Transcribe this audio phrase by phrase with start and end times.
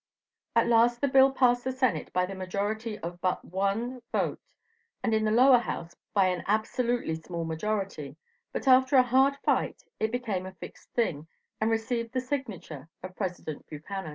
[0.55, 4.41] At last the bill passed the Senate by the majority of but one vote,
[5.03, 8.15] and in the Lower House by an absolutely small majority,
[8.51, 11.27] but after a hard fight it became a fixed thing,
[11.61, 14.09] and received the signature of President Buchanan.